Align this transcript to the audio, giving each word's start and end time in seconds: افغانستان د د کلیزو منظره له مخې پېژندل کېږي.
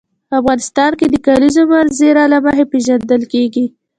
افغانستان 0.39 0.91
د 0.97 1.01
د 1.13 1.15
کلیزو 1.25 1.61
منظره 1.71 2.23
له 2.33 2.37
مخې 2.45 2.65
پېژندل 2.71 3.21
کېږي. 3.33 3.65